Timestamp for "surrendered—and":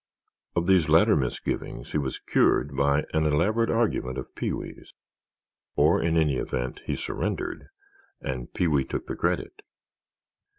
6.95-8.51